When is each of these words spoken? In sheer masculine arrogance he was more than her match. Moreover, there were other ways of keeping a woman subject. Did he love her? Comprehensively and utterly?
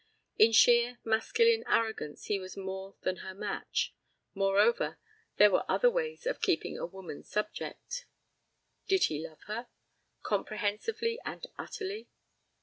In 0.39 0.51
sheer 0.51 0.97
masculine 1.03 1.63
arrogance 1.67 2.25
he 2.25 2.39
was 2.39 2.57
more 2.57 2.95
than 3.01 3.17
her 3.17 3.35
match. 3.35 3.93
Moreover, 4.33 4.97
there 5.37 5.51
were 5.51 5.63
other 5.69 5.91
ways 5.91 6.25
of 6.25 6.41
keeping 6.41 6.75
a 6.75 6.87
woman 6.87 7.21
subject. 7.23 8.05
Did 8.87 9.03
he 9.03 9.23
love 9.23 9.43
her? 9.43 9.67
Comprehensively 10.23 11.19
and 11.23 11.45
utterly? 11.55 12.07